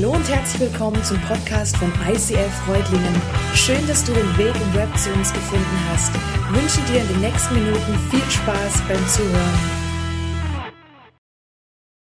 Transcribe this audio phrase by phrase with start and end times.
[0.00, 3.20] Hallo und herzlich willkommen zum Podcast von ICF Freudlingen.
[3.52, 6.12] Schön, dass du den Weg im Web zu uns gefunden hast.
[6.14, 9.58] Ich wünsche dir in den nächsten Minuten viel Spaß beim Zuhören.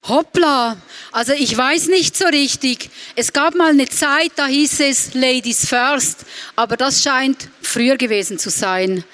[0.08, 0.76] Hoppla,
[1.12, 2.90] also ich weiß nicht so richtig.
[3.14, 6.24] Es gab mal eine Zeit, da hieß es Ladies First,
[6.56, 9.04] aber das scheint früher gewesen zu sein.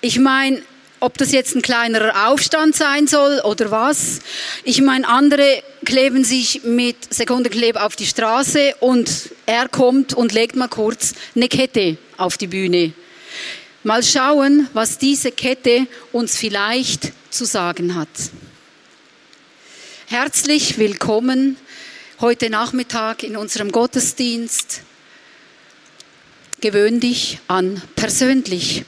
[0.00, 0.60] Ich meine,
[0.98, 4.18] ob das jetzt ein kleinerer Aufstand sein soll oder was.
[4.64, 10.56] Ich meine, andere kleben sich mit Sekundenkleb auf die Straße und er kommt und legt
[10.56, 12.92] mal kurz eine Kette auf die Bühne.
[13.82, 18.08] Mal schauen, was diese Kette uns vielleicht zu sagen hat.
[20.06, 21.56] Herzlich willkommen
[22.20, 24.82] heute Nachmittag in unserem Gottesdienst.
[26.60, 28.84] Gewöhn dich an persönlich.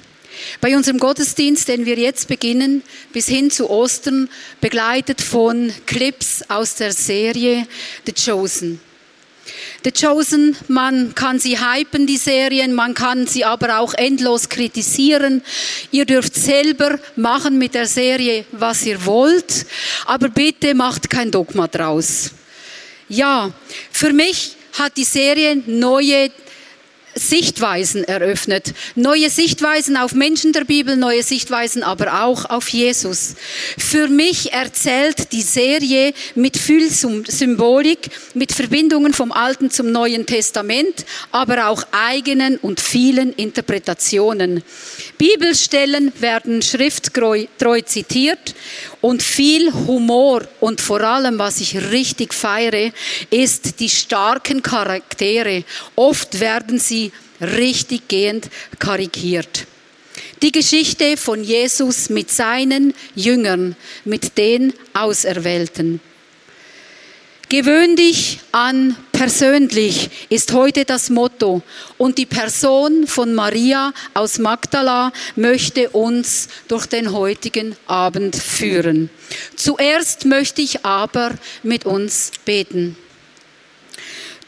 [0.60, 4.28] Bei unserem Gottesdienst, den wir jetzt beginnen, bis hin zu Ostern,
[4.60, 7.66] begleitet von Clips aus der Serie
[8.06, 8.80] The Chosen.
[9.84, 15.42] The Chosen, man kann sie hypen, die Serien, man kann sie aber auch endlos kritisieren.
[15.90, 19.66] Ihr dürft selber machen mit der Serie, was ihr wollt,
[20.06, 22.30] aber bitte macht kein Dogma draus.
[23.08, 23.52] Ja,
[23.90, 26.30] für mich hat die Serie neue
[27.14, 28.74] Sichtweisen eröffnet.
[28.94, 33.34] Neue Sichtweisen auf Menschen der Bibel, neue Sichtweisen aber auch auf Jesus.
[33.78, 41.04] Für mich erzählt die Serie mit viel Symbolik, mit Verbindungen vom Alten zum Neuen Testament,
[41.30, 44.62] aber auch eigenen und vielen Interpretationen.
[45.18, 47.46] Bibelstellen werden schrifttreu
[47.84, 48.54] zitiert
[49.00, 52.92] und viel Humor und vor allem, was ich richtig feiere,
[53.30, 55.64] ist die starken Charaktere.
[55.96, 59.66] Oft werden sie richtig gehend karikiert.
[60.42, 66.00] Die Geschichte von Jesus mit seinen Jüngern, mit den Auserwählten.
[67.56, 71.62] Gewöhn dich an persönlich ist heute das Motto.
[71.98, 79.08] Und die Person von Maria aus Magdala möchte uns durch den heutigen Abend führen.
[79.54, 81.30] Zuerst möchte ich aber
[81.62, 82.96] mit uns beten.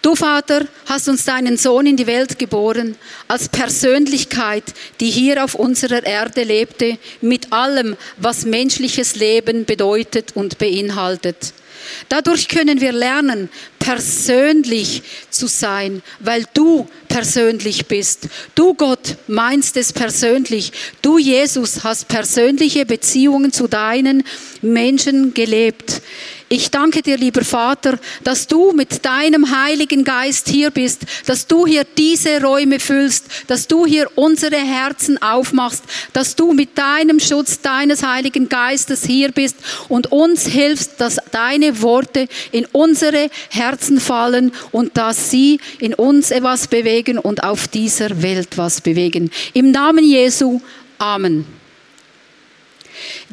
[0.02, 2.96] Du Vater hast uns deinen Sohn in die Welt geboren,
[3.28, 4.64] als Persönlichkeit,
[4.98, 11.52] die hier auf unserer Erde lebte, mit allem, was menschliches Leben bedeutet und beinhaltet.
[12.08, 13.48] Dadurch können wir lernen,
[13.78, 18.28] persönlich zu sein, weil du persönlich bist.
[18.54, 20.72] Du Gott meinst es persönlich.
[21.02, 24.24] Du Jesus hast persönliche Beziehungen zu deinen
[24.60, 26.02] Menschen gelebt.
[26.48, 31.66] Ich danke dir, lieber Vater, dass du mit deinem Heiligen Geist hier bist, dass du
[31.66, 37.60] hier diese Räume füllst, dass du hier unsere Herzen aufmachst, dass du mit deinem Schutz
[37.60, 39.56] deines Heiligen Geistes hier bist
[39.88, 46.30] und uns hilfst, dass deine Worte in unsere Herzen fallen und dass sie in uns
[46.30, 49.32] etwas bewegen und auf dieser Welt was bewegen.
[49.52, 50.60] Im Namen Jesu.
[50.98, 51.44] Amen.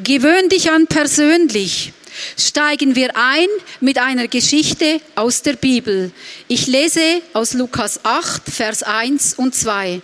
[0.02, 1.92] Gewöhn dich an persönlich
[2.38, 3.48] steigen wir ein
[3.80, 6.10] mit einer Geschichte aus der Bibel.
[6.48, 10.00] Ich lese aus Lukas 8, Vers 1 und 2.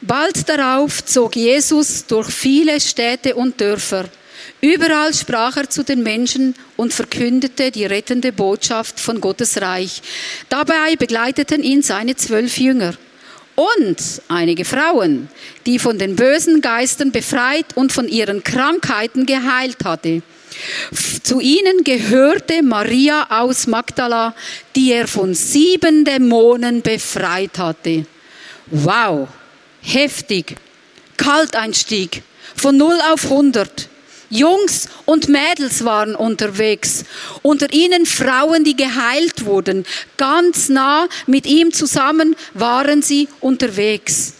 [0.00, 4.04] Bald darauf zog Jesus durch viele Städte und Dörfer.
[4.60, 10.02] Überall sprach er zu den Menschen und verkündete die rettende Botschaft von Gottes Reich.
[10.48, 12.94] Dabei begleiteten ihn seine zwölf Jünger
[13.56, 13.96] und
[14.28, 15.28] einige Frauen,
[15.66, 20.22] die von den bösen Geistern befreit und von ihren Krankheiten geheilt hatte.
[21.22, 24.34] Zu ihnen gehörte Maria aus Magdala,
[24.76, 28.06] die er von sieben Dämonen befreit hatte.
[28.66, 29.28] Wow,
[29.80, 30.56] heftig.
[31.16, 32.22] Kalteinstieg
[32.54, 33.88] von 0 auf 100.
[34.30, 37.04] Jungs und Mädels waren unterwegs.
[37.42, 39.84] Unter ihnen Frauen, die geheilt wurden.
[40.16, 44.34] Ganz nah mit ihm zusammen waren sie unterwegs.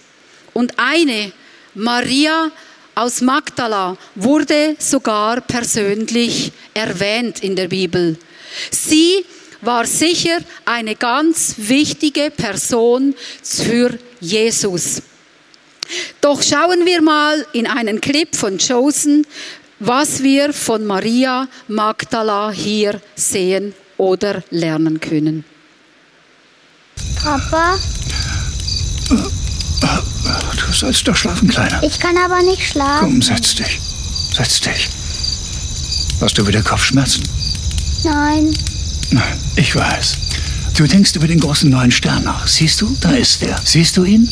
[0.53, 1.33] Und eine,
[1.75, 2.51] Maria
[2.95, 8.17] aus Magdala wurde sogar persönlich erwähnt in der Bibel.
[8.71, 9.25] Sie
[9.61, 15.03] war sicher eine ganz wichtige Person für Jesus.
[16.21, 19.27] Doch schauen wir mal in einen Clip von Chosen,
[19.81, 25.45] was wir von Maria Magdala hier sehen oder lernen können.
[27.23, 27.79] Papa?
[30.67, 31.83] Du sollst doch schlafen, Kleiner.
[31.83, 33.01] Ich kann aber nicht schlafen.
[33.01, 33.81] Komm, setz dich.
[34.37, 34.89] Setz dich.
[36.21, 37.23] Hast du wieder Kopfschmerzen?
[38.05, 38.55] Nein.
[39.11, 40.17] Nein, ich weiß.
[40.77, 42.47] Du denkst über den großen neuen Stern nach.
[42.47, 42.97] Siehst du?
[43.01, 43.61] Da ist er.
[43.65, 44.29] Siehst du ihn?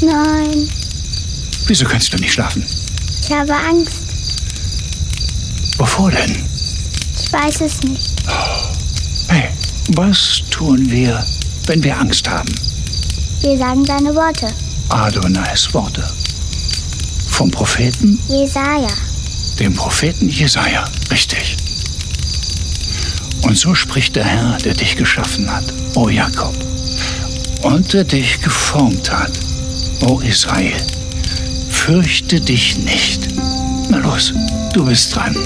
[0.00, 0.68] Nein.
[1.66, 2.64] Wieso kannst du nicht schlafen?
[3.22, 4.02] Ich habe Angst.
[5.78, 6.44] Wovor denn?
[7.18, 8.12] Ich weiß es nicht.
[9.28, 9.48] Hey,
[9.88, 11.24] was tun wir,
[11.66, 12.48] wenn wir Angst haben?
[13.40, 14.48] Wir sagen seine Worte.
[14.88, 16.04] Adonais Worte.
[17.30, 18.88] Vom Propheten, Jesaja.
[19.58, 20.84] dem Propheten Jesaja.
[21.10, 21.56] Richtig.
[23.42, 26.54] Und so spricht der Herr, der dich geschaffen hat, o Jakob,
[27.62, 29.32] und der dich geformt hat,
[30.02, 30.74] o Israel.
[31.70, 33.28] Fürchte dich nicht.
[33.88, 34.32] Na los,
[34.72, 35.36] du bist dran.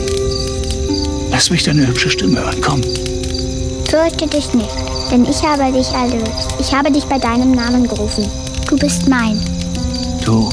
[1.30, 2.80] Lass mich deine hübsche Stimme hören, komm.
[3.88, 4.70] Fürchte dich nicht,
[5.10, 6.54] denn ich habe dich erlöst.
[6.58, 8.26] Ich habe dich bei deinem Namen gerufen.
[8.68, 9.40] Du bist mein.
[10.24, 10.48] Du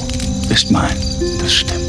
[0.47, 0.97] bist mein,
[1.39, 1.86] das stimmt.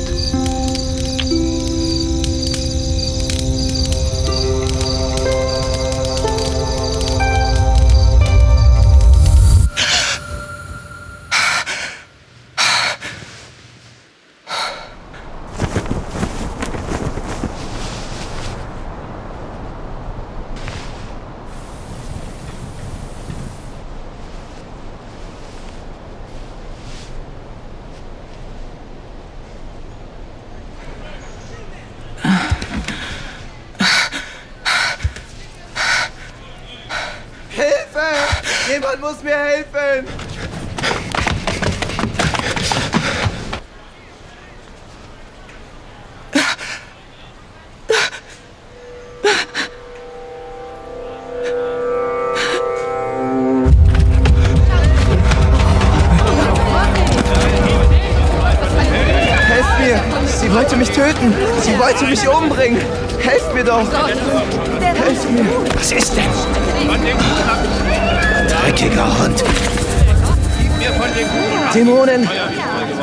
[71.79, 72.29] Dämonen!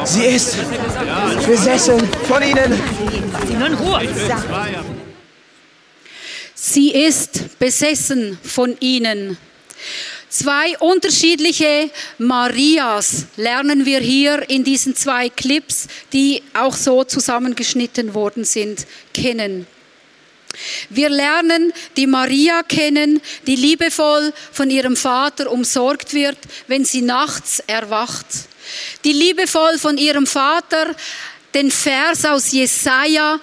[0.04, 0.58] Sie ist
[1.48, 2.78] besessen von ihnen!
[6.54, 9.38] Sie ist besessen von ihnen.
[10.28, 18.44] Zwei unterschiedliche Marias lernen wir hier in diesen zwei Clips, die auch so zusammengeschnitten worden
[18.44, 19.68] sind, kennen.
[20.90, 27.64] Wir lernen die Maria kennen, die liebevoll von ihrem Vater umsorgt wird, wenn sie nachts
[27.68, 28.26] erwacht.
[29.04, 30.96] Die liebevoll von ihrem Vater
[31.54, 33.40] den Vers aus Jesaja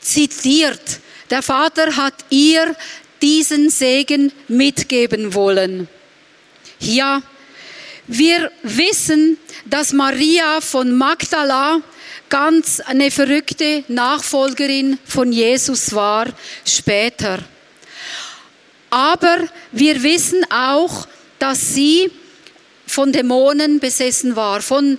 [0.00, 1.00] zitiert.
[1.30, 2.74] Der Vater hat ihr
[3.22, 5.88] diesen Segen mitgeben wollen.
[6.80, 7.22] Ja,
[8.08, 11.80] wir wissen, dass Maria von Magdala
[12.28, 16.26] ganz eine verrückte Nachfolgerin von Jesus war
[16.64, 17.38] später.
[18.90, 19.38] Aber
[19.70, 21.06] wir wissen auch,
[21.38, 22.10] dass sie
[22.92, 24.98] von Dämonen besessen war, von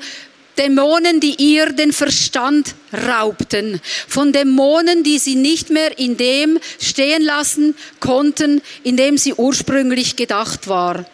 [0.58, 2.74] Dämonen, die ihr den Verstand
[3.08, 9.34] raubten, von Dämonen, die sie nicht mehr in dem stehen lassen konnten, in dem sie
[9.34, 11.06] ursprünglich gedacht war.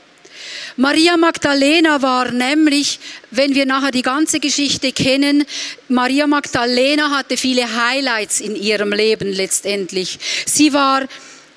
[0.77, 2.99] Maria Magdalena war nämlich,
[3.31, 5.45] wenn wir nachher die ganze Geschichte kennen,
[5.89, 10.17] Maria Magdalena hatte viele Highlights in ihrem Leben letztendlich.
[10.45, 11.05] Sie war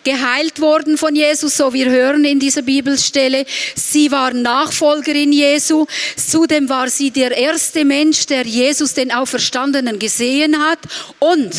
[0.05, 3.45] geheilt worden von Jesus, so wir hören in dieser Bibelstelle.
[3.75, 5.87] Sie war Nachfolgerin Jesu.
[6.17, 10.79] Zudem war sie der erste Mensch, der Jesus, den Auferstandenen, gesehen hat.
[11.19, 11.55] Und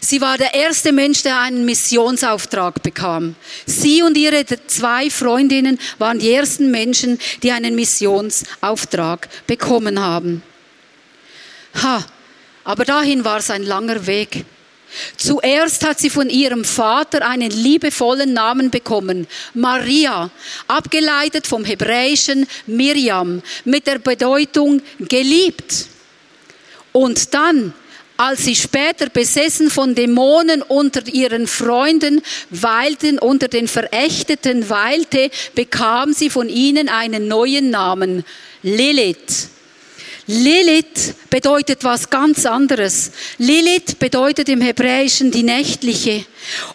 [0.00, 3.34] Sie war der erste Mensch, der einen Missionsauftrag bekam.
[3.66, 10.42] Sie und ihre zwei Freundinnen waren die ersten Menschen, die einen Missionsauftrag bekommen haben.
[11.82, 12.04] Ha,
[12.64, 14.44] aber dahin war es ein langer Weg.
[15.16, 20.30] Zuerst hat sie von ihrem Vater einen liebevollen Namen bekommen, Maria,
[20.66, 25.86] abgeleitet vom hebräischen Miriam, mit der Bedeutung geliebt.
[26.92, 27.74] Und dann
[28.20, 32.20] als sie später besessen von Dämonen unter ihren Freunden
[32.50, 38.26] weilten, unter den Verächteten weilte, bekam sie von ihnen einen neuen Namen,
[38.62, 39.48] Lilith.
[40.26, 43.10] Lilith bedeutet was ganz anderes.
[43.38, 46.24] Lilith bedeutet im Hebräischen die nächtliche.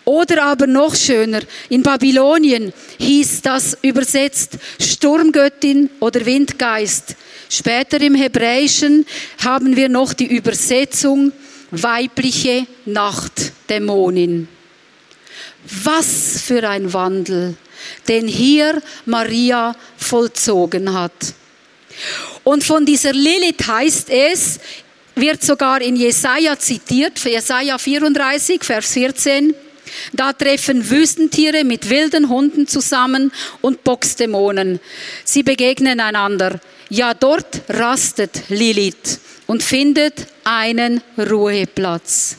[0.03, 7.15] Oder aber noch schöner, in Babylonien hieß das übersetzt Sturmgöttin oder Windgeist.
[7.49, 9.05] Später im Hebräischen
[9.43, 11.31] haben wir noch die Übersetzung
[11.71, 14.47] weibliche Nachtdämonin.
[15.83, 17.55] Was für ein Wandel,
[18.07, 21.33] den hier Maria vollzogen hat.
[22.43, 24.59] Und von dieser Lilith heißt es,
[25.15, 29.55] wird sogar in Jesaja zitiert, Jesaja 34, Vers 14.
[30.13, 34.79] Da treffen Wüstentiere mit wilden Hunden zusammen und Boxdämonen.
[35.23, 36.59] Sie begegnen einander.
[36.89, 42.37] Ja, dort rastet Lilith und findet einen Ruheplatz.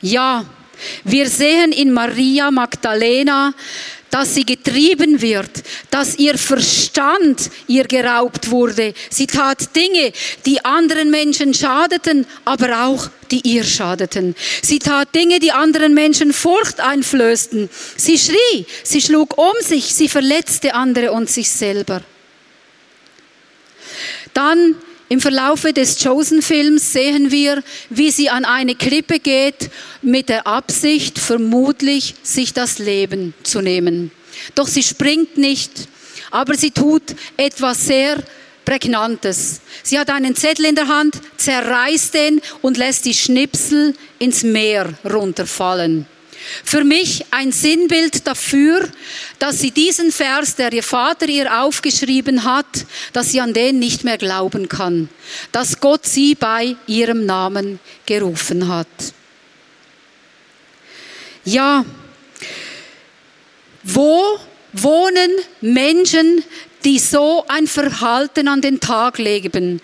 [0.00, 0.46] Ja,
[1.04, 3.54] Wir sehen in Maria Magdalena,
[4.10, 5.50] dass sie getrieben wird,
[5.90, 8.94] dass ihr Verstand ihr geraubt wurde.
[9.10, 10.12] Sie tat Dinge,
[10.46, 14.34] die anderen Menschen schadeten, aber auch die ihr schadeten.
[14.62, 17.68] Sie tat Dinge, die anderen Menschen Furcht einflößten.
[17.96, 22.02] Sie schrie, sie schlug um sich, sie verletzte andere und sich selber.
[24.32, 24.76] Dann
[25.08, 29.70] im Verlaufe des Chosen-Films sehen wir, wie sie an eine Klippe geht
[30.02, 34.10] mit der Absicht, vermutlich sich das Leben zu nehmen.
[34.54, 35.88] Doch sie springt nicht,
[36.30, 37.02] aber sie tut
[37.36, 38.22] etwas sehr
[38.66, 39.62] Prägnantes.
[39.82, 44.92] Sie hat einen Zettel in der Hand, zerreißt den und lässt die Schnipsel ins Meer
[45.10, 46.06] runterfallen.
[46.64, 48.88] Für mich ein Sinnbild dafür,
[49.38, 54.04] dass sie diesen Vers, der ihr Vater ihr aufgeschrieben hat, dass sie an den nicht
[54.04, 55.08] mehr glauben kann,
[55.52, 58.86] dass Gott sie bei ihrem Namen gerufen hat.
[61.44, 61.84] Ja,
[63.82, 64.38] wo
[64.72, 66.44] wohnen Menschen,
[66.84, 69.80] die so ein Verhalten an den Tag legen?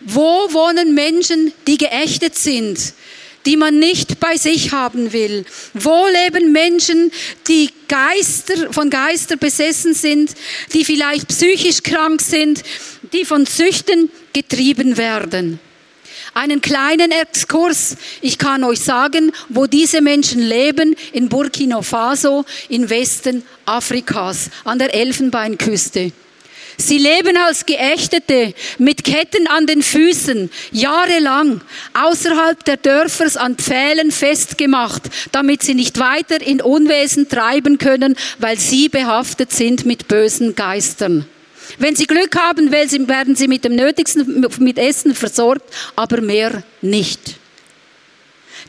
[0.00, 2.92] Wo wohnen Menschen, die geächtet sind,
[3.46, 5.44] die man nicht bei sich haben will?
[5.74, 7.10] Wo leben Menschen,
[7.46, 10.32] die Geister, von Geister besessen sind,
[10.72, 12.62] die vielleicht psychisch krank sind,
[13.12, 15.60] die von Süchten getrieben werden?
[16.34, 17.96] Einen kleinen Exkurs.
[18.20, 24.78] Ich kann euch sagen, wo diese Menschen leben, in Burkina Faso, im Westen Afrikas, an
[24.78, 26.12] der Elfenbeinküste.
[26.80, 31.60] Sie leben als Geächtete mit Ketten an den Füßen, jahrelang
[31.92, 38.58] außerhalb der Dörfers an Pfählen festgemacht, damit sie nicht weiter in Unwesen treiben können, weil
[38.58, 41.26] sie behaftet sind mit bösen Geistern.
[41.78, 47.38] Wenn sie Glück haben, werden sie mit dem Nötigsten, mit Essen versorgt, aber mehr nicht.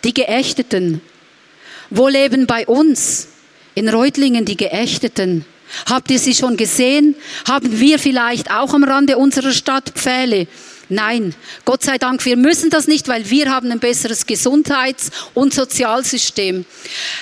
[0.03, 1.01] Die Geächteten.
[1.91, 3.27] Wo leben bei uns?
[3.75, 5.45] In Reutlingen die Geächteten.
[5.87, 7.15] Habt ihr sie schon gesehen?
[7.47, 10.47] Haben wir vielleicht auch am Rande unserer Stadt Pfähle?
[10.91, 15.53] Nein, Gott sei Dank, wir müssen das nicht, weil wir haben ein besseres Gesundheits- und
[15.53, 16.65] Sozialsystem.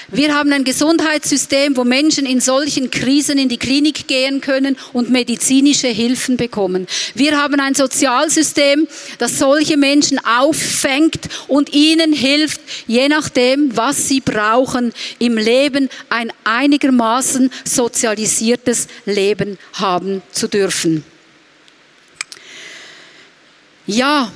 [0.08, 5.10] Wir haben ein Gesundheitssystem, wo Menschen in solchen Krisen in die Klinik gehen können und
[5.10, 6.88] medizinische Hilfen bekommen.
[7.14, 14.22] Wir haben ein Sozialsystem, das solche Menschen auffängt und ihnen hilft, je nachdem, was sie
[14.22, 21.04] brauchen, im Leben ein einigermaßen sozialisiertes Leben haben zu dürfen.
[23.88, 24.32] Ja,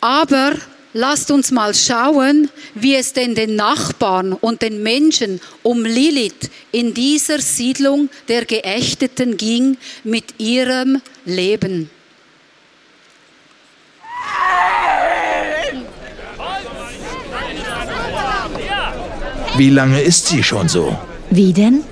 [0.00, 0.54] aber
[0.94, 6.94] lasst uns mal schauen, wie es denn den Nachbarn und den Menschen um Lilith in
[6.94, 11.90] dieser Siedlung der Geächteten ging mit ihrem Leben.
[19.56, 20.98] Wie lange ist sie schon so?
[21.30, 21.84] Wie denn?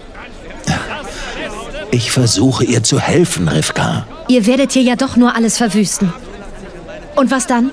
[1.91, 4.07] Ich versuche ihr zu helfen, Rivka.
[4.29, 6.13] Ihr werdet hier ja doch nur alles verwüsten.
[7.21, 7.71] Und was dann?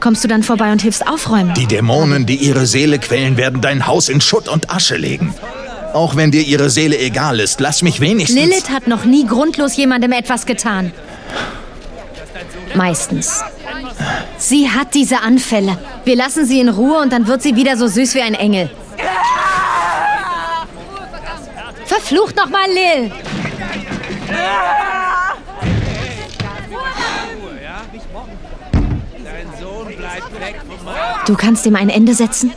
[0.00, 1.54] Kommst du dann vorbei und hilfst aufräumen?
[1.54, 5.32] Die Dämonen, die ihre Seele quälen, werden dein Haus in Schutt und Asche legen.
[5.94, 8.36] Auch wenn dir ihre Seele egal ist, lass mich wenigstens...
[8.36, 10.90] Lilith hat noch nie grundlos jemandem etwas getan.
[12.74, 13.40] Meistens.
[14.36, 15.78] Sie hat diese Anfälle.
[16.04, 18.68] Wir lassen sie in Ruhe und dann wird sie wieder so süß wie ein Engel.
[21.84, 23.12] Verflucht noch mal, Lil!
[31.26, 32.52] Du kannst dem ein Ende setzen?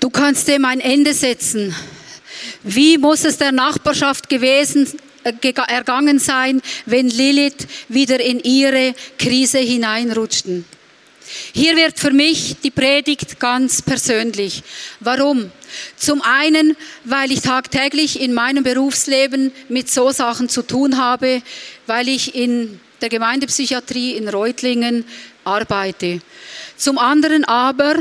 [0.00, 1.72] Du kannst dem ein Ende setzen.
[2.64, 4.88] Wie muss es der Nachbarschaft gewesen
[5.22, 5.32] äh,
[5.68, 10.64] ergangen sein, wenn Lilith wieder in ihre Krise hineinrutschten?
[11.52, 14.64] Hier wird für mich die Predigt ganz persönlich.
[14.98, 15.52] Warum?
[15.96, 21.40] Zum einen, weil ich tagtäglich in meinem Berufsleben mit so Sachen zu tun habe,
[21.86, 25.04] weil ich in der Gemeindepsychiatrie in Reutlingen
[25.44, 26.20] arbeite.
[26.76, 27.96] Zum anderen aber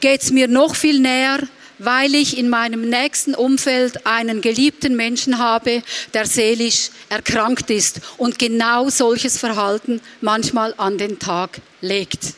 [0.00, 1.40] geht es mir noch viel näher,
[1.78, 5.82] weil ich in meinem nächsten Umfeld einen geliebten Menschen habe,
[6.12, 12.34] der seelisch erkrankt ist und genau solches Verhalten manchmal an den Tag legt.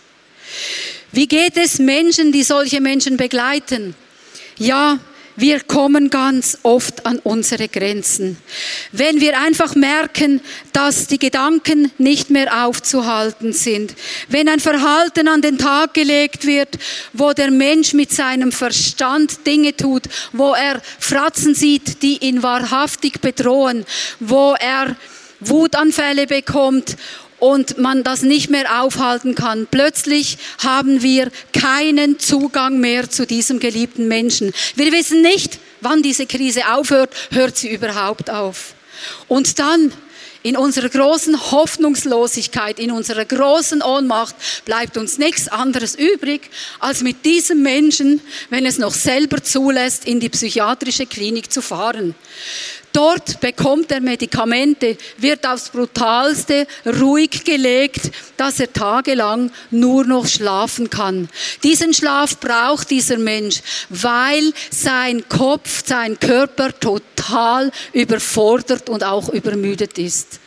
[1.13, 3.95] Wie geht es Menschen, die solche Menschen begleiten?
[4.59, 4.99] Ja,
[5.37, 8.39] wir kommen ganz oft an unsere Grenzen.
[8.93, 10.41] Wenn wir einfach merken,
[10.73, 13.95] dass die Gedanken nicht mehr aufzuhalten sind,
[14.29, 16.79] wenn ein Verhalten an den Tag gelegt wird,
[17.13, 23.21] wo der Mensch mit seinem Verstand Dinge tut, wo er Fratzen sieht, die ihn wahrhaftig
[23.21, 23.85] bedrohen,
[24.21, 24.97] wo er
[25.41, 26.97] Wutanfälle bekommt
[27.47, 29.69] und man das nicht mehr aufhalten kann.
[29.71, 34.53] Plötzlich haben wir keinen Zugang mehr zu diesem geliebten Menschen.
[34.75, 38.75] Wir wissen nicht, wann diese Krise aufhört, hört sie überhaupt auf.
[39.29, 39.93] Und dann
[40.43, 44.35] in unserer großen Hoffnungslosigkeit, in unserer großen Ohnmacht
[44.65, 46.51] bleibt uns nichts anderes übrig,
[46.81, 52.17] als mit diesem Menschen, wenn es noch selber zulässt, in die psychiatrische Klinik zu fahren.
[52.97, 60.89] Dort bekommt er Medikamente, wird aufs brutalste ruhig gelegt, dass er tagelang nur noch schlafen
[60.89, 61.29] kann.
[61.63, 63.61] Diesen Schlaf braucht dieser Mensch,
[63.91, 70.41] weil sein Kopf, sein Körper total überfordert und auch übermüdet ist.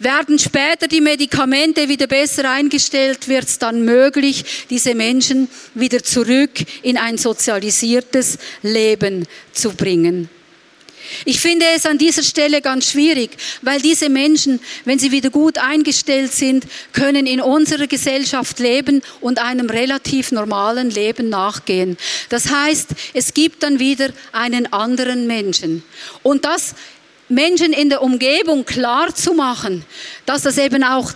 [0.00, 6.54] Werden später die Medikamente wieder besser eingestellt, wird es dann möglich, diese Menschen wieder zurück
[6.82, 10.28] in ein sozialisiertes Leben zu bringen.
[11.24, 13.30] Ich finde es an dieser Stelle ganz schwierig,
[13.62, 19.38] weil diese Menschen, wenn sie wieder gut eingestellt sind, können in unserer Gesellschaft leben und
[19.38, 21.96] einem relativ normalen Leben nachgehen.
[22.28, 25.82] Das heißt, es gibt dann wieder einen anderen Menschen.
[26.22, 26.74] Und das
[27.28, 29.84] Menschen in der Umgebung klar zu machen,
[30.26, 31.12] dass das eben auch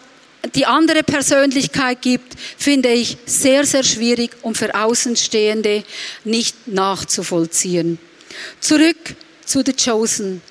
[0.54, 5.84] die andere Persönlichkeit gibt, finde ich sehr, sehr schwierig und für Außenstehende
[6.24, 7.98] nicht nachzuvollziehen.
[8.60, 8.96] Zurück
[9.48, 10.42] zu The Chosen.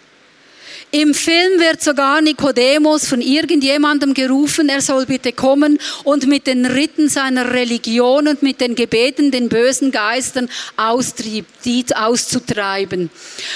[0.92, 6.66] Im Film wird sogar Nikodemus von irgendjemandem gerufen, er soll bitte kommen und mit den
[6.66, 13.10] Ritten seiner Religion und mit den Gebeten den bösen Geistern auszutreiben.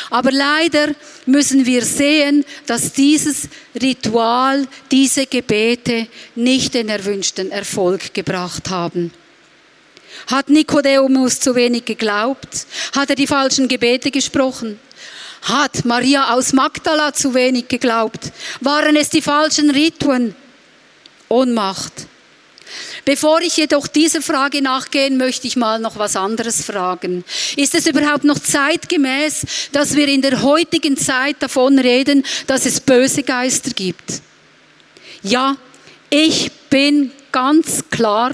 [0.10, 0.90] Aber leider
[1.26, 3.48] müssen wir sehen, dass dieses
[3.82, 9.14] Ritual, diese Gebete nicht den erwünschten Erfolg gebracht haben.
[10.28, 12.68] Hat Nikodemus zu wenig geglaubt?
[12.94, 14.78] Hat er die falschen Gebete gesprochen?
[15.42, 18.32] Hat Maria aus Magdala zu wenig geglaubt?
[18.60, 20.36] Waren es die falschen Rituen?
[21.30, 22.08] Ohnmacht.
[23.06, 27.24] Bevor ich jedoch dieser Frage nachgehen, möchte ich mal noch was anderes fragen.
[27.56, 32.80] Ist es überhaupt noch zeitgemäß, dass wir in der heutigen Zeit davon reden, dass es
[32.80, 34.22] böse Geister gibt?
[35.24, 35.58] Ja,
[36.10, 38.34] ich bin ganz klar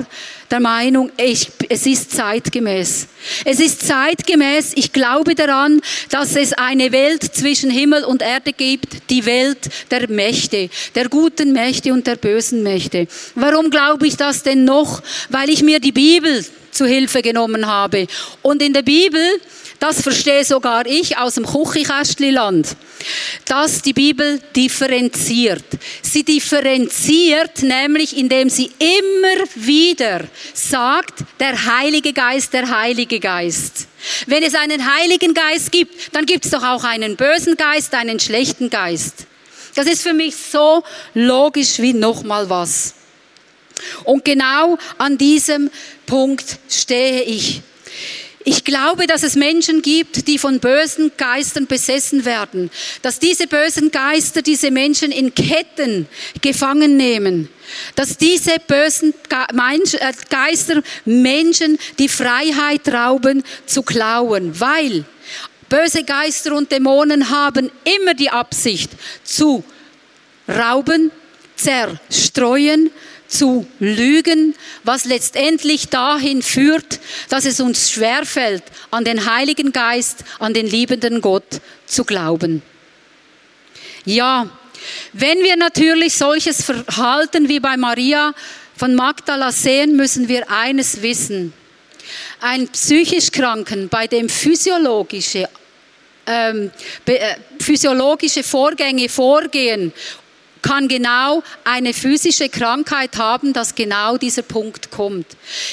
[0.49, 3.07] der Meinung, ich, es ist zeitgemäß.
[3.43, 4.73] Es ist zeitgemäß.
[4.75, 9.57] Ich glaube daran, dass es eine Welt zwischen Himmel und Erde gibt, die Welt
[9.91, 13.07] der Mächte, der guten Mächte und der bösen Mächte.
[13.35, 15.01] Warum glaube ich das denn noch?
[15.29, 18.07] Weil ich mir die Bibel zu Hilfe genommen habe.
[18.41, 19.21] Und in der Bibel
[19.79, 22.75] das verstehe sogar ich aus dem Kuchikästliland,
[23.45, 25.63] dass die Bibel differenziert.
[26.01, 30.21] Sie differenziert nämlich, indem sie immer wieder
[30.53, 33.87] sagt, der Heilige Geist, der Heilige Geist.
[34.25, 38.19] Wenn es einen Heiligen Geist gibt, dann gibt es doch auch einen bösen Geist, einen
[38.19, 39.27] schlechten Geist.
[39.75, 42.95] Das ist für mich so logisch wie nochmal was.
[44.03, 45.69] Und genau an diesem
[46.07, 47.61] Punkt stehe ich.
[48.45, 52.69] Ich glaube, dass es Menschen gibt, die von bösen Geistern besessen werden.
[53.01, 56.07] Dass diese bösen Geister diese Menschen in Ketten
[56.41, 57.49] gefangen nehmen.
[57.95, 64.57] Dass diese bösen äh, Geister Menschen die Freiheit rauben zu klauen.
[64.59, 65.03] Weil
[65.67, 68.91] böse Geister und Dämonen haben immer die Absicht
[69.23, 69.63] zu
[70.47, 71.11] rauben,
[71.55, 72.91] zerstreuen,
[73.27, 80.53] zu lügen, was letztendlich dahin führt, dass es uns schwerfällt, an den Heiligen Geist, an
[80.53, 82.61] den liebenden Gott zu glauben.
[84.05, 84.49] Ja,
[85.13, 88.33] wenn wir natürlich solches Verhalten wie bei Maria
[88.75, 91.53] von Magdala sehen, müssen wir eines wissen.
[92.39, 95.49] Ein psychisch Kranken, bei dem physiologische
[96.27, 96.71] ähm,
[97.05, 99.93] äh, physiologische Vorgänge vorgehen
[100.61, 105.25] kann genau eine physische Krankheit haben, dass genau dieser Punkt kommt.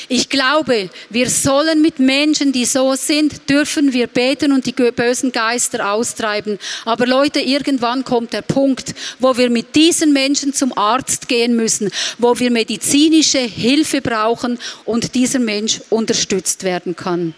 [0.08, 5.32] Ich glaube, wir sollen mit Menschen, die so sind, dürfen wir beten und die bösen
[5.32, 6.58] Geister austreiben.
[6.84, 11.90] Aber Leute, irgendwann kommt der Punkt, wo wir mit diesen Menschen zum Arzt gehen müssen,
[12.18, 17.34] wo wir medizinische Hilfe brauchen und dieser Mensch unterstützt werden kann.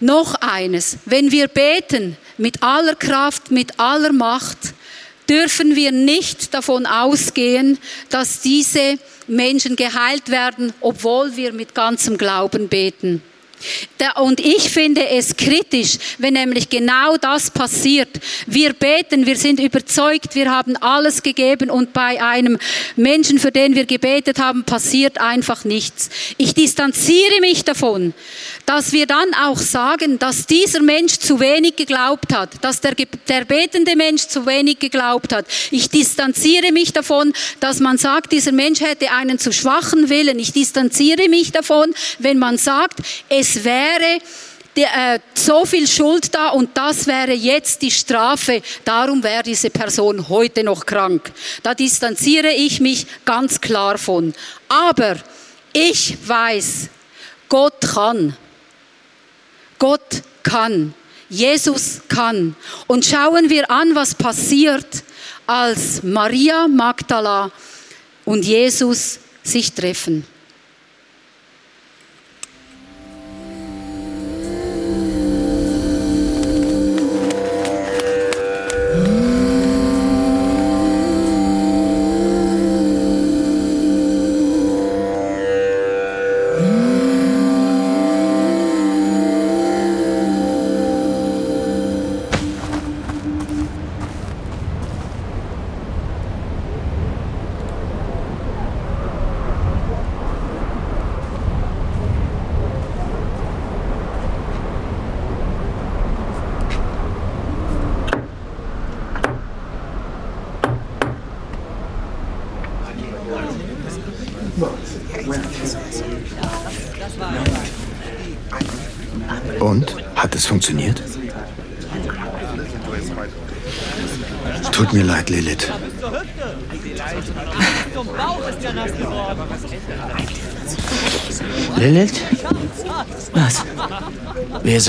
[0.00, 4.58] Noch eines, wenn wir beten mit aller Kraft, mit aller Macht,
[5.30, 7.78] dürfen wir nicht davon ausgehen,
[8.10, 13.22] dass diese Menschen geheilt werden, obwohl wir mit ganzem Glauben beten.
[14.16, 18.08] Und ich finde es kritisch, wenn nämlich genau das passiert.
[18.46, 22.58] Wir beten, wir sind überzeugt, wir haben alles gegeben und bei einem
[22.96, 26.08] Menschen, für den wir gebetet haben, passiert einfach nichts.
[26.38, 28.14] Ich distanziere mich davon,
[28.70, 33.44] dass wir dann auch sagen, dass dieser Mensch zu wenig geglaubt hat, dass der, der
[33.44, 35.44] betende Mensch zu wenig geglaubt hat.
[35.72, 40.38] Ich distanziere mich davon, dass man sagt, dieser Mensch hätte einen zu schwachen Willen.
[40.38, 44.20] Ich distanziere mich davon, wenn man sagt, es wäre
[44.76, 48.62] äh, so viel Schuld da und das wäre jetzt die Strafe.
[48.84, 51.32] Darum wäre diese Person heute noch krank.
[51.64, 54.32] Da distanziere ich mich ganz klar von.
[54.68, 55.16] Aber
[55.72, 56.88] ich weiß,
[57.48, 58.36] Gott kann.
[59.80, 60.94] Gott kann.
[61.28, 62.54] Jesus kann.
[62.86, 65.02] Und schauen wir an, was passiert,
[65.46, 67.50] als Maria Magdala
[68.24, 70.24] und Jesus sich treffen.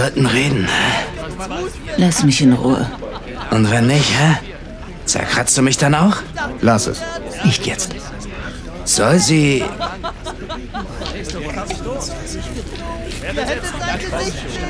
[0.02, 0.68] Sollten reden.
[1.98, 2.90] Lass mich in Ruhe.
[3.52, 4.38] Und wenn nicht, hä?
[5.06, 6.18] Zerkratzt du mich dann auch?
[6.62, 7.00] Lass es.
[7.44, 7.92] Nicht jetzt.
[8.86, 9.64] Soll sie...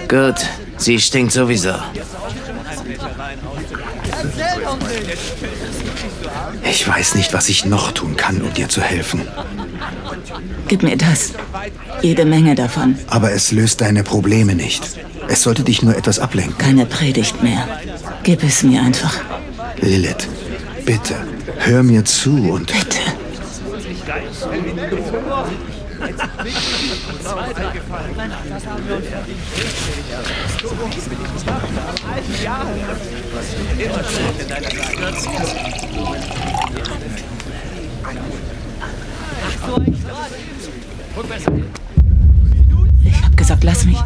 [0.10, 0.36] Gut,
[0.76, 1.76] sie stinkt sowieso.
[6.64, 9.22] Ich weiß nicht, was ich noch tun kann, um dir zu helfen.
[10.68, 11.32] Gib mir das.
[12.02, 12.98] Jede Menge davon.
[13.08, 14.84] Aber es löst deine Probleme nicht.
[15.32, 16.58] Es sollte dich nur etwas ablenken.
[16.58, 17.66] Keine Predigt mehr.
[18.24, 19.18] Gib es mir einfach.
[19.80, 20.28] Lilith,
[20.86, 21.16] bitte,
[21.60, 22.68] hör mir zu und...
[22.68, 22.98] Bitte.
[43.06, 43.98] Ich hab gesagt, lass mich.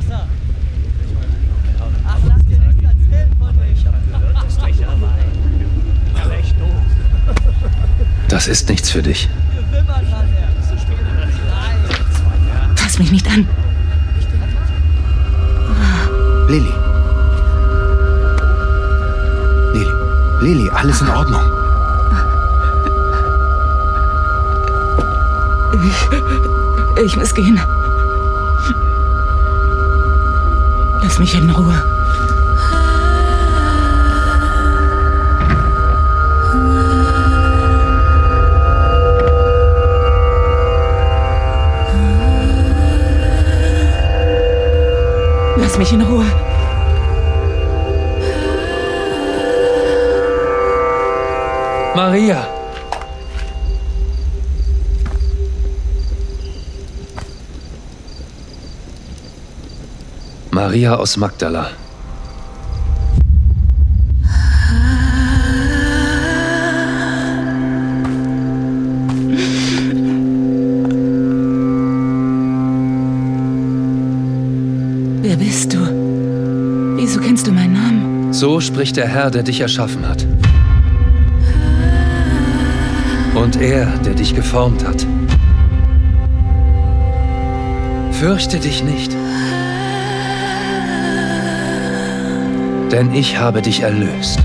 [8.36, 9.30] Das ist nichts für dich.
[12.76, 13.48] Fass mich nicht an.
[16.50, 16.74] Lilly.
[19.74, 19.94] Lilly.
[20.42, 21.42] Lilly, alles in Ordnung.
[26.98, 27.58] Ich, ich muss gehen.
[31.02, 31.95] Lass mich in Ruhe.
[45.66, 46.26] Lass mich in Ruhe.
[51.96, 52.48] Maria!
[60.52, 61.72] Maria aus Magdala.
[78.76, 80.28] Spricht der Herr, der dich erschaffen hat.
[83.34, 85.08] Und er, der dich geformt hat.
[88.12, 89.16] Fürchte dich nicht.
[92.92, 94.40] Denn ich habe dich erlöst.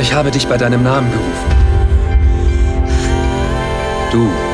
[0.00, 1.50] Ich habe dich bei deinem Namen gerufen.
[4.12, 4.49] Du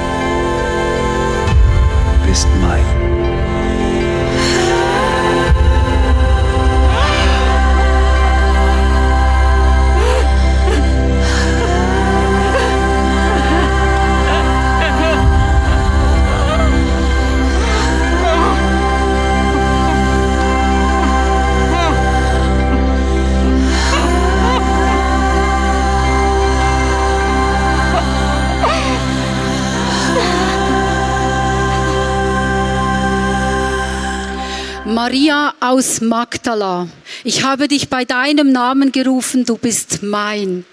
[35.06, 36.88] Maria aus Magdala,
[37.22, 40.64] ich habe dich bei deinem Namen gerufen, du bist mein.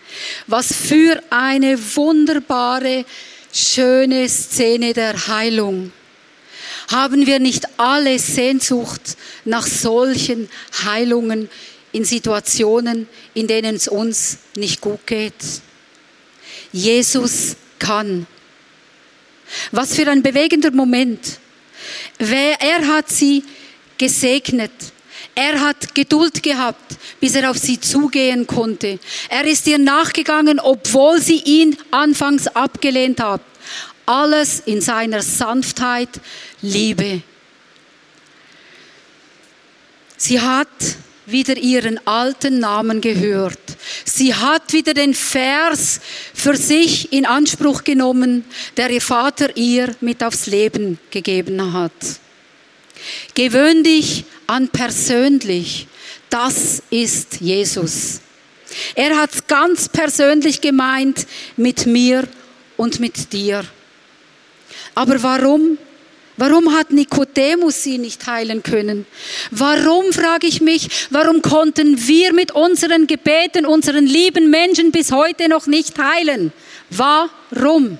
[0.48, 3.06] Was für eine wunderbare,
[3.54, 5.92] schöne Szene der Heilung.
[6.92, 10.50] Haben wir nicht alle Sehnsucht nach solchen
[10.84, 11.48] Heilungen
[11.92, 15.36] in Situationen, in denen es uns nicht gut geht?
[16.72, 18.26] Jesus kann.
[19.72, 21.38] Was für ein bewegender Moment.
[22.18, 23.44] Er hat sie
[24.04, 24.72] gesegnet.
[25.34, 29.00] Er hat Geduld gehabt, bis er auf sie zugehen konnte.
[29.30, 33.40] Er ist ihr nachgegangen, obwohl sie ihn anfangs abgelehnt hat.
[34.06, 36.10] Alles in seiner Sanftheit,
[36.62, 37.22] Liebe.
[40.18, 40.68] Sie hat
[41.26, 43.62] wieder ihren alten Namen gehört.
[44.04, 46.02] Sie hat wieder den Vers
[46.34, 48.44] für sich in Anspruch genommen,
[48.76, 51.94] der ihr Vater ihr mit aufs Leben gegeben hat.
[53.34, 55.88] Gewöhn dich an persönlich.
[56.30, 58.22] Das ist Jesus.
[58.96, 62.28] Er hat es ganz persönlich gemeint mit mir
[62.78, 63.64] und mit dir.
[64.96, 65.78] Aber warum?
[66.36, 69.06] Warum hat Nikodemus sie nicht heilen können?
[69.52, 75.48] Warum, frage ich mich, warum konnten wir mit unseren Gebeten unseren lieben Menschen bis heute
[75.48, 76.52] noch nicht heilen?
[76.90, 78.00] Warum?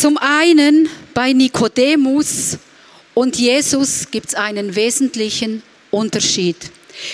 [0.00, 2.56] Zum einen bei Nikodemus
[3.12, 6.56] und Jesus gibt es einen wesentlichen Unterschied.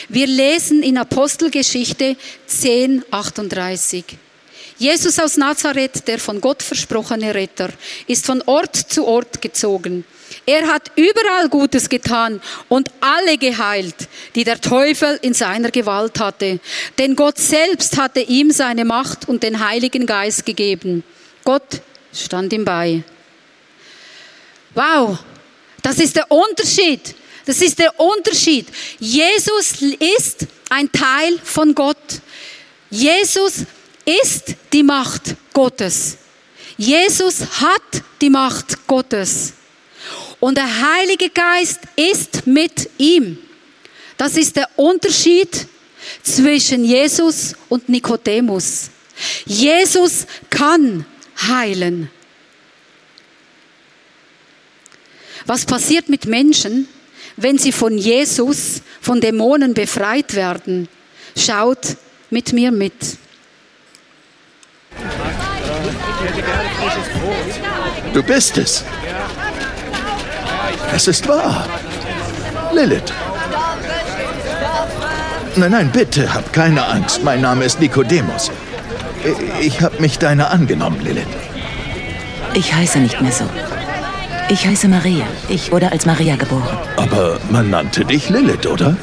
[0.08, 4.04] Wir lesen in Apostelgeschichte 10, 38.
[4.78, 7.70] Jesus aus Nazareth, der von Gott versprochene Retter,
[8.06, 10.04] ist von Ort zu Ort gezogen.
[10.46, 13.96] Er hat überall Gutes getan und alle geheilt,
[14.36, 16.60] die der Teufel in seiner Gewalt hatte.
[16.98, 21.02] Denn Gott selbst hatte ihm seine Macht und den Heiligen Geist gegeben.
[21.44, 21.80] Gott
[22.24, 23.02] stand ihm bei.
[24.74, 25.18] Wow,
[25.82, 27.14] das ist der Unterschied.
[27.44, 28.66] Das ist der Unterschied.
[28.98, 32.20] Jesus ist ein Teil von Gott.
[32.90, 33.64] Jesus
[34.04, 36.18] ist die Macht Gottes.
[36.76, 39.52] Jesus hat die Macht Gottes.
[40.40, 43.38] Und der Heilige Geist ist mit ihm.
[44.16, 45.66] Das ist der Unterschied
[46.22, 48.90] zwischen Jesus und Nikodemus.
[49.44, 52.10] Jesus kann heilen.
[55.46, 56.88] Was passiert mit Menschen,
[57.36, 60.88] wenn sie von Jesus, von Dämonen befreit werden?
[61.36, 61.96] Schaut
[62.30, 63.18] mit mir mit.
[68.12, 68.84] Du bist es.
[70.92, 71.68] Es ist wahr.
[72.72, 73.12] Lilith.
[75.56, 77.22] Nein, nein, bitte, hab keine Angst.
[77.22, 78.50] Mein Name ist Nikodemus.
[79.60, 81.26] Ich habe mich deiner angenommen, Lilith.
[82.54, 83.44] Ich heiße nicht mehr so.
[84.48, 85.24] Ich heiße Maria.
[85.48, 86.78] Ich wurde als Maria geboren.
[86.96, 88.96] Aber man nannte dich Lilith, oder?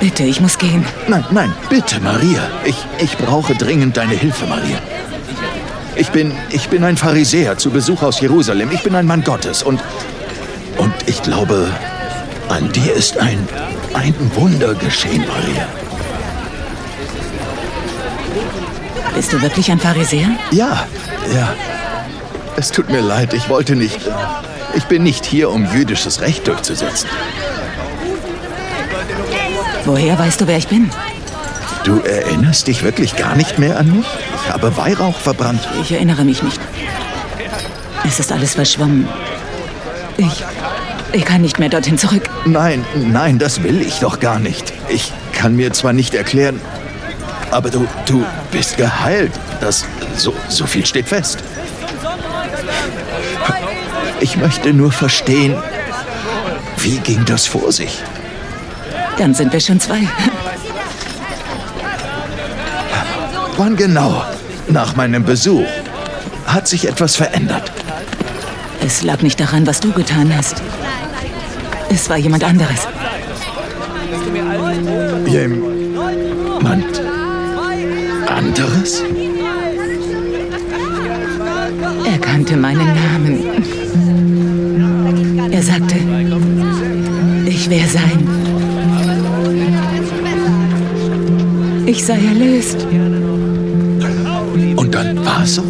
[0.00, 0.84] Bitte, ich muss gehen.
[1.08, 2.40] Nein, nein, bitte, Maria.
[2.64, 4.78] Ich, ich brauche dringend deine Hilfe, Maria.
[5.96, 8.70] Ich bin, ich bin ein Pharisäer zu Besuch aus Jerusalem.
[8.72, 9.80] Ich bin ein Mann Gottes und,
[10.78, 11.68] und ich glaube,
[12.48, 13.46] an dir ist ein,
[13.94, 15.66] ein Wunder geschehen, Maria.
[19.18, 20.28] Bist du wirklich ein Pharisäer?
[20.52, 20.86] Ja,
[21.34, 21.52] ja.
[22.54, 23.98] Es tut mir leid, ich wollte nicht.
[24.76, 27.08] Ich bin nicht hier, um jüdisches Recht durchzusetzen.
[29.84, 30.88] Woher weißt du, wer ich bin?
[31.82, 34.06] Du erinnerst dich wirklich gar nicht mehr an mich?
[34.44, 35.68] Ich habe Weihrauch verbrannt.
[35.82, 36.60] Ich erinnere mich nicht.
[38.06, 39.08] Es ist alles verschwommen.
[40.16, 40.44] Ich.
[41.12, 42.30] Ich kann nicht mehr dorthin zurück.
[42.44, 44.72] Nein, nein, das will ich doch gar nicht.
[44.88, 46.60] Ich kann mir zwar nicht erklären,
[47.50, 49.32] aber du, du bist geheilt.
[49.60, 49.84] Das,
[50.16, 51.42] so, so viel steht fest.
[54.20, 55.56] Ich möchte nur verstehen,
[56.78, 58.02] wie ging das vor sich?
[59.16, 60.00] Dann sind wir schon zwei.
[63.56, 64.24] Wann genau?
[64.68, 65.66] Nach meinem Besuch.
[66.46, 67.70] Hat sich etwas verändert?
[68.84, 70.62] Es lag nicht daran, was du getan hast.
[71.90, 72.86] Es war jemand anderes.
[75.26, 77.07] Jemand
[78.88, 79.02] anderes?
[82.06, 83.44] Er kannte meinen Namen.
[85.50, 85.96] Er sagte,
[87.46, 88.28] ich wäre sein.
[91.86, 92.86] Ich sei erlöst.
[94.76, 95.62] Und dann war es so?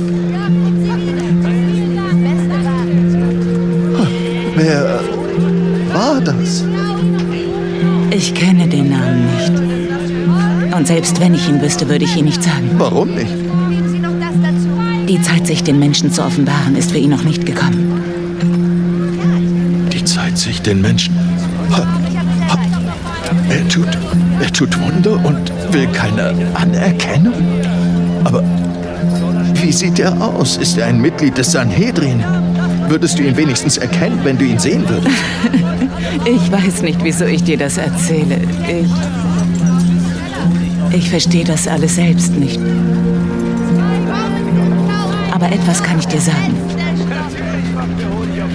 [4.57, 5.00] Wer
[5.92, 6.64] war das?
[8.11, 9.67] Ich kenne den Namen nicht.
[10.78, 12.70] Und selbst wenn ich ihn wüsste, würde ich ihn nicht sagen.
[12.78, 13.34] Warum nicht?
[15.08, 17.88] Die Zeit, sich den Menschen zu offenbaren, ist für ihn noch nicht gekommen.
[20.38, 21.16] sich den Menschen.
[23.50, 23.88] Er tut,
[24.40, 27.34] er tut Wunder und will keine Anerkennung.
[28.24, 28.42] Aber
[29.54, 30.56] wie sieht er aus?
[30.56, 32.22] Ist er ein Mitglied des Sanhedrin?
[32.88, 35.16] Würdest du ihn wenigstens erkennen, wenn du ihn sehen würdest?
[36.24, 38.38] Ich weiß nicht, wieso ich dir das erzähle.
[38.68, 39.27] Ich.
[40.90, 42.61] Ich verstehe das alles selbst nicht.
[45.33, 46.55] Aber etwas kann ich dir sagen.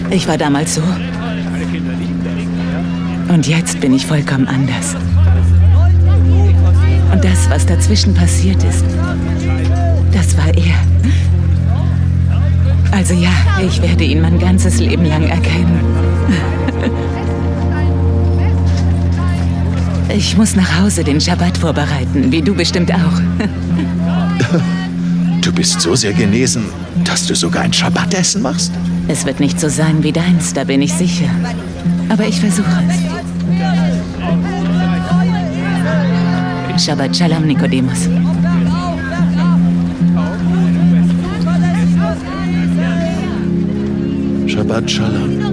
[0.10, 0.82] Ich war damals so.
[3.30, 4.96] Und jetzt bin ich vollkommen anders.
[7.12, 8.84] Und das, was dazwischen passiert ist,
[10.12, 10.76] das war er.
[12.92, 13.32] Also ja,
[13.66, 15.80] ich werde ihn mein ganzes Leben lang erkennen.
[20.16, 23.22] Ich muss nach Hause den Schabbat vorbereiten, wie du bestimmt auch.
[25.42, 26.64] Du bist so sehr genesen,
[27.04, 28.72] dass du sogar ein Schabbatessen machst?
[29.10, 31.28] Es wird nicht so sein wie deins, da bin ich sicher.
[32.08, 32.70] Aber ich versuche
[36.76, 36.86] es.
[36.86, 38.08] Shabbat Shalom, Nikodemus.
[44.48, 45.53] Shabbat Shalom.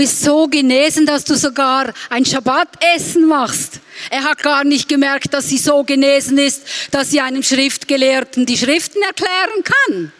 [0.00, 3.80] Bist so genesen, dass du sogar ein Schabbatessen machst.
[4.08, 8.56] Er hat gar nicht gemerkt, dass sie so genesen ist, dass sie einem Schriftgelehrten die
[8.56, 10.10] Schriften erklären kann.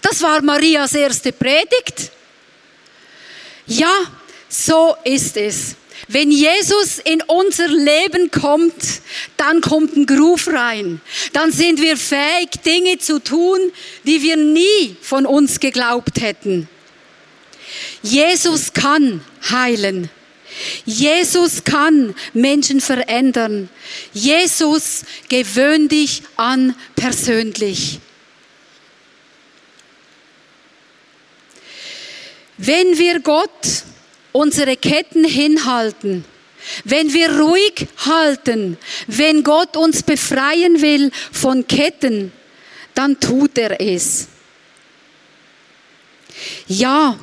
[0.00, 2.12] Das war Marias erste Predigt.
[3.66, 3.92] Ja,
[4.48, 5.74] so ist es.
[6.06, 9.00] Wenn Jesus in unser Leben kommt,
[9.36, 11.00] dann kommt ein Groove rein.
[11.32, 13.58] Dann sind wir fähig, Dinge zu tun,
[14.04, 16.68] die wir nie von uns geglaubt hätten.
[18.02, 20.10] Jesus kann heilen.
[20.84, 23.68] Jesus kann Menschen verändern.
[24.12, 28.00] Jesus gewöhn dich an persönlich.
[32.56, 33.84] Wenn wir Gott
[34.32, 36.24] unsere Ketten hinhalten,
[36.84, 42.32] wenn wir ruhig halten, wenn Gott uns befreien will von Ketten,
[42.94, 44.28] dann tut er es.
[46.66, 47.18] Ja,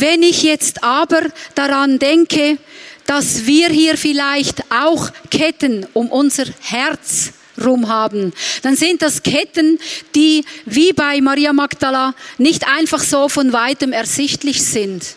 [0.00, 1.22] wenn ich jetzt aber
[1.54, 2.58] daran denke,
[3.06, 9.78] dass wir hier vielleicht auch Ketten um unser Herz rum haben, dann sind das Ketten,
[10.14, 15.16] die wie bei Maria Magdala nicht einfach so von weitem ersichtlich sind.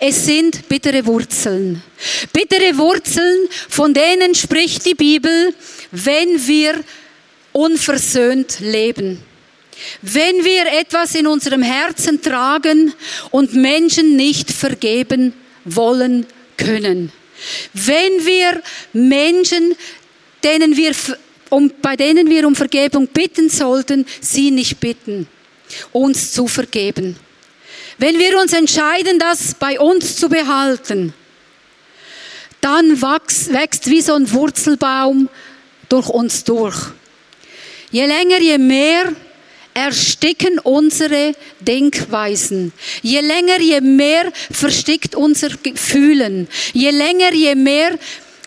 [0.00, 1.82] Es sind bittere Wurzeln.
[2.32, 5.54] Bittere Wurzeln, von denen spricht die Bibel,
[5.90, 6.82] wenn wir
[7.52, 9.22] unversöhnt leben.
[10.02, 12.92] Wenn wir etwas in unserem Herzen tragen
[13.30, 15.32] und Menschen nicht vergeben
[15.64, 17.12] wollen können.
[17.72, 19.74] Wenn wir Menschen,
[20.44, 20.94] denen wir,
[21.50, 25.26] um, bei denen wir um Vergebung bitten sollten, sie nicht bitten,
[25.92, 27.16] uns zu vergeben.
[27.98, 31.14] Wenn wir uns entscheiden, das bei uns zu behalten,
[32.60, 35.28] dann wächst, wächst wie so ein Wurzelbaum
[35.88, 36.76] durch uns durch.
[37.90, 39.12] Je länger, je mehr
[39.74, 42.72] ersticken unsere Denkweisen.
[43.02, 46.48] Je länger, je mehr verstickt unser Gefühlen.
[46.72, 47.98] Je länger, je mehr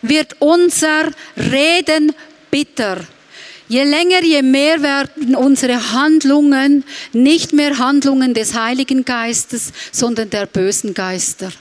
[0.01, 2.13] wird unser Reden
[2.49, 3.07] bitter.
[3.67, 6.83] Je länger, je mehr werden unsere Handlungen
[7.13, 11.51] nicht mehr Handlungen des Heiligen Geistes, sondern der bösen Geister.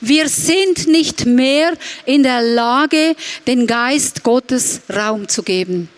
[0.00, 1.72] Wir sind nicht mehr
[2.04, 3.16] in der Lage,
[3.46, 5.88] den Geist Gottes Raum zu geben.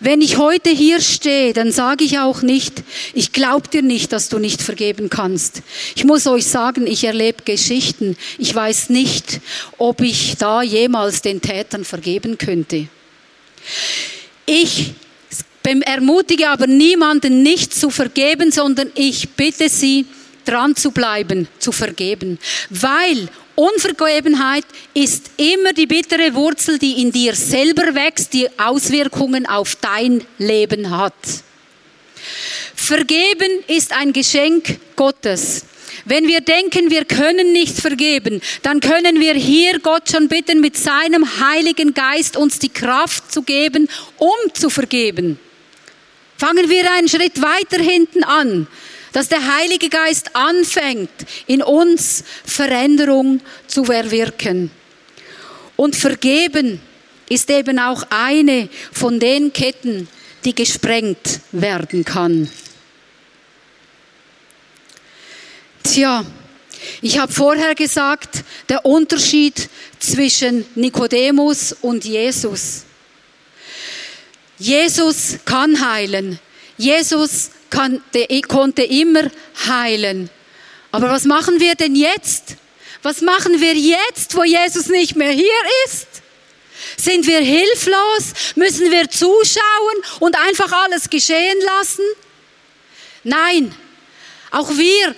[0.00, 2.82] Wenn ich heute hier stehe, dann sage ich auch nicht,
[3.14, 5.62] ich glaube dir nicht, dass du nicht vergeben kannst.
[5.94, 8.16] Ich muss euch sagen, ich erlebe Geschichten.
[8.38, 9.40] Ich weiß nicht,
[9.78, 12.88] ob ich da jemals den Tätern vergeben könnte.
[14.46, 14.92] Ich
[15.62, 20.06] ermutige aber niemanden nicht zu vergeben, sondern ich bitte sie,
[20.46, 22.38] dran zu bleiben, zu vergeben.
[22.70, 29.76] Weil Unvergebenheit ist immer die bittere Wurzel, die in dir selber wächst, die Auswirkungen auf
[29.76, 31.14] dein Leben hat.
[32.74, 35.64] Vergeben ist ein Geschenk Gottes.
[36.04, 40.76] Wenn wir denken, wir können nicht vergeben, dann können wir hier Gott schon bitten, mit
[40.76, 43.88] seinem Heiligen Geist uns die Kraft zu geben,
[44.18, 45.38] um zu vergeben.
[46.36, 48.68] Fangen wir einen Schritt weiter hinten an
[49.16, 51.10] dass der Heilige Geist anfängt,
[51.46, 54.70] in uns Veränderung zu erwirken.
[55.74, 56.82] Und vergeben
[57.26, 60.06] ist eben auch eine von den Ketten,
[60.44, 62.50] die gesprengt werden kann.
[65.82, 66.22] Tja,
[67.00, 72.84] ich habe vorher gesagt, der Unterschied zwischen Nikodemus und Jesus.
[74.58, 76.38] Jesus kann heilen.
[76.76, 79.30] Jesus konnte immer
[79.66, 80.30] heilen.
[80.92, 82.56] Aber was machen wir denn jetzt?
[83.02, 85.44] Was machen wir jetzt, wo Jesus nicht mehr hier
[85.86, 86.06] ist?
[86.96, 88.54] Sind wir hilflos?
[88.54, 92.04] Müssen wir zuschauen und einfach alles geschehen lassen?
[93.24, 93.74] Nein,
[94.50, 95.14] auch wir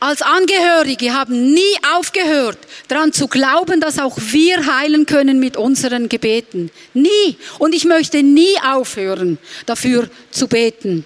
[0.00, 2.58] als Angehörige haben nie aufgehört,
[2.88, 6.70] daran zu glauben, dass auch wir heilen können mit unseren Gebeten.
[6.94, 7.36] Nie.
[7.58, 11.04] Und ich möchte nie aufhören, dafür zu beten.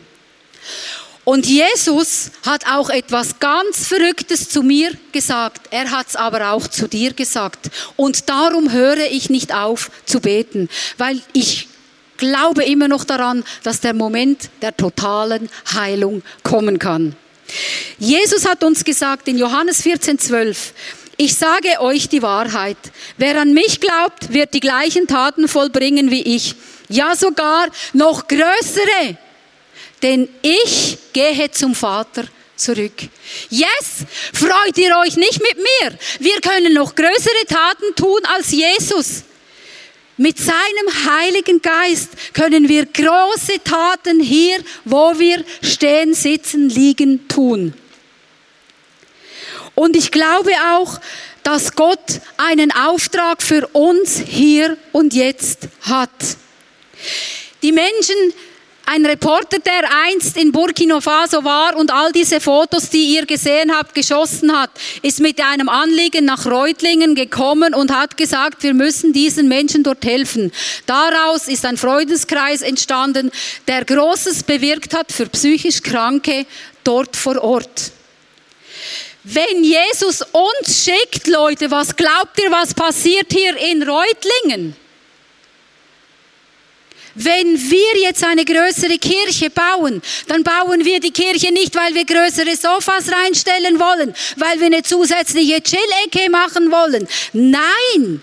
[1.24, 5.68] Und Jesus hat auch etwas ganz Verrücktes zu mir gesagt.
[5.70, 7.70] Er hat es aber auch zu dir gesagt.
[7.96, 11.68] Und darum höre ich nicht auf zu beten, weil ich
[12.18, 17.16] glaube immer noch daran, dass der Moment der totalen Heilung kommen kann.
[17.98, 20.74] Jesus hat uns gesagt in Johannes 14, 12,
[21.16, 22.76] ich sage euch die Wahrheit.
[23.16, 26.56] Wer an mich glaubt, wird die gleichen Taten vollbringen wie ich.
[26.88, 29.16] Ja, sogar noch größere.
[30.04, 32.24] Denn ich gehe zum Vater
[32.56, 32.92] zurück.
[33.48, 35.98] Yes, freut ihr euch nicht mit mir?
[36.18, 39.22] Wir können noch größere Taten tun als Jesus.
[40.18, 47.72] Mit seinem Heiligen Geist können wir große Taten hier, wo wir stehen, sitzen, liegen, tun.
[49.74, 51.00] Und ich glaube auch,
[51.42, 56.10] dass Gott einen Auftrag für uns hier und jetzt hat.
[57.62, 58.34] Die Menschen
[58.86, 63.74] ein Reporter, der einst in Burkina Faso war und all diese Fotos, die ihr gesehen
[63.74, 64.70] habt, geschossen hat,
[65.02, 70.04] ist mit einem Anliegen nach Reutlingen gekommen und hat gesagt, wir müssen diesen Menschen dort
[70.04, 70.52] helfen.
[70.86, 73.30] Daraus ist ein Freudeskreis entstanden,
[73.68, 76.46] der Großes bewirkt hat für psychisch Kranke
[76.84, 77.92] dort vor Ort.
[79.24, 84.76] Wenn Jesus uns schickt, Leute, was glaubt ihr, was passiert hier in Reutlingen?
[87.14, 92.04] Wenn wir jetzt eine größere Kirche bauen, dann bauen wir die Kirche nicht, weil wir
[92.04, 97.06] größere Sofas reinstellen wollen, weil wir eine zusätzliche Chill-Ecke machen wollen.
[97.32, 98.22] Nein!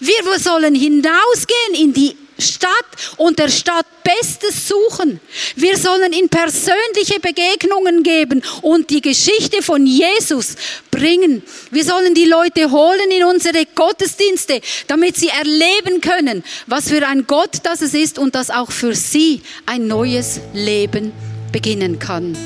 [0.00, 2.70] Wir sollen hinausgehen in die Stadt
[3.16, 5.18] und der Stadt Bestes suchen.
[5.56, 10.56] Wir sollen in persönliche Begegnungen geben und die Geschichte von Jesus
[10.90, 11.42] bringen.
[11.70, 17.26] Wir sollen die Leute holen in unsere Gottesdienste, damit sie erleben können, was für ein
[17.26, 21.12] Gott das es ist und dass auch für sie ein neues Leben
[21.50, 22.36] beginnen kann.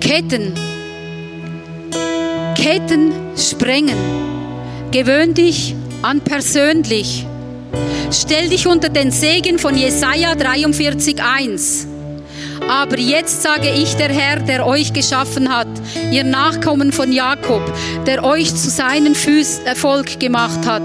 [0.00, 0.52] Ketten.
[2.54, 4.33] Ketten sprengen.
[4.94, 7.26] Gewöhn dich an persönlich.
[8.12, 11.86] Stell dich unter den Segen von Jesaja 43,1.
[12.68, 15.66] Aber jetzt sage ich der Herr, der euch geschaffen hat,
[16.12, 17.60] ihr Nachkommen von Jakob,
[18.06, 19.14] der euch zu seinem
[19.64, 20.84] Erfolg gemacht hat.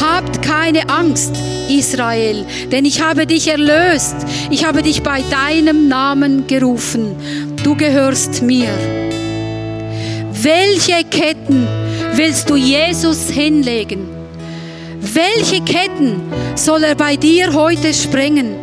[0.00, 1.32] Habt keine Angst,
[1.68, 4.14] Israel, denn ich habe dich erlöst.
[4.50, 7.16] Ich habe dich bei deinem Namen gerufen.
[7.64, 8.68] Du gehörst mir.
[10.30, 11.66] Welche Ketten
[12.14, 14.08] willst du Jesus hinlegen?
[15.00, 16.20] Welche Ketten
[16.54, 18.54] soll er bei dir heute sprengen?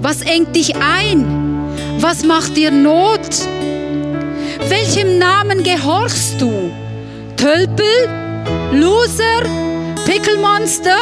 [0.00, 1.24] Was engt dich ein?
[2.00, 3.20] Was macht dir Not?
[4.68, 6.70] Welchem Namen gehorchst du?
[7.36, 7.84] Tölpel?
[8.72, 9.42] Loser?
[10.04, 10.96] Pickelmonster?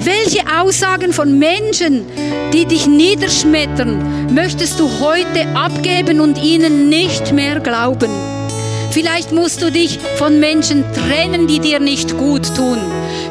[0.00, 2.06] Welche Aussagen von Menschen,
[2.52, 8.35] die dich niederschmettern, möchtest du heute abgeben und ihnen nicht mehr glauben?
[8.96, 12.78] Vielleicht musst du dich von Menschen trennen, die dir nicht gut tun.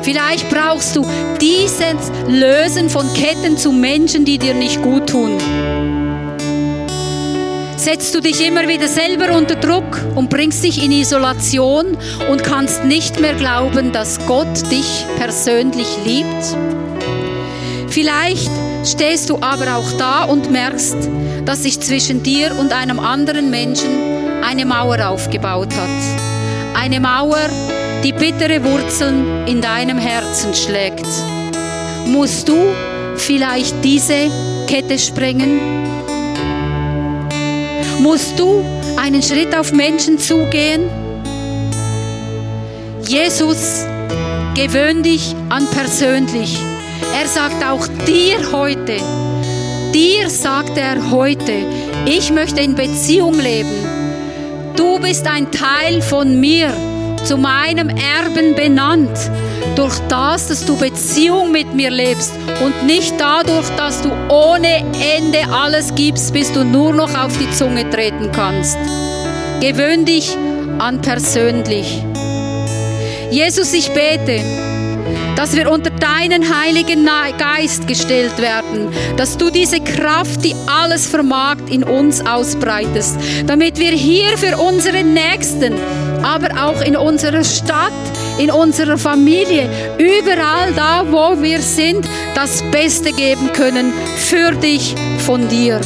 [0.03, 1.03] Vielleicht brauchst du
[1.41, 5.39] dieses Lösen von Ketten zu Menschen, die dir nicht gut tun.
[7.77, 11.97] Setzt du dich immer wieder selber unter Druck und bringst dich in Isolation
[12.29, 16.45] und kannst nicht mehr glauben, dass Gott dich persönlich liebt?
[17.89, 18.51] Vielleicht
[18.85, 21.09] stehst du aber auch da und merkst,
[21.43, 24.14] dass sich zwischen dir und einem anderen Menschen
[24.45, 26.79] eine Mauer aufgebaut hat.
[26.79, 27.49] Eine Mauer,
[28.03, 31.07] die bittere Wurzeln in deinem Herzen schlägt.
[32.05, 32.55] Musst du
[33.15, 34.29] vielleicht diese
[34.67, 35.59] Kette sprengen?
[37.99, 38.63] Musst du
[38.97, 40.89] einen Schritt auf Menschen zugehen?
[43.07, 43.85] Jesus,
[44.53, 46.57] gewöhn dich an persönlich.
[47.19, 48.97] Er sagt auch dir heute,
[49.93, 51.53] dir sagt er heute,
[52.05, 53.94] ich möchte in Beziehung leben
[54.75, 56.73] Du bist ein Teil von mir,
[57.23, 59.17] zu meinem Erben benannt.
[59.75, 64.83] Durch das, dass du Beziehung mit mir lebst und nicht dadurch, dass du ohne
[65.17, 68.77] Ende alles gibst, bis du nur noch auf die Zunge treten kannst.
[69.59, 70.37] Gewöhn dich
[70.77, 72.03] an persönlich.
[73.31, 74.41] Jesus, ich bete,
[75.35, 77.05] dass wir unter deinen Heiligen
[77.37, 83.91] Geist gestellt werden, dass du diese Kraft, die alles vermag, in uns ausbreitest, damit wir
[83.91, 85.73] hier für unsere Nächsten,
[86.23, 87.91] aber auch in unserer Stadt,
[88.37, 95.47] in unserer Familie, überall da, wo wir sind, das Beste geben können für dich von
[95.47, 95.79] dir.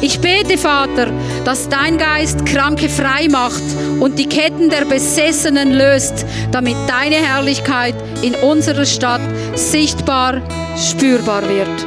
[0.00, 1.06] Ich bete, Vater,
[1.46, 3.62] dass dein Geist Kranke frei macht
[4.00, 7.94] und die Ketten der Besessenen löst, damit deine Herrlichkeit
[8.24, 9.20] in unserer Stadt
[9.54, 10.40] sichtbar,
[10.76, 11.86] spürbar wird.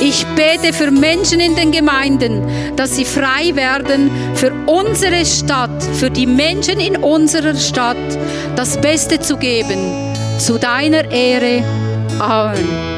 [0.00, 2.42] Ich bete für Menschen in den Gemeinden,
[2.76, 7.96] dass sie frei werden für unsere Stadt, für die Menschen in unserer Stadt,
[8.56, 10.14] das Beste zu geben.
[10.38, 11.64] Zu deiner Ehre.
[12.20, 12.97] Amen.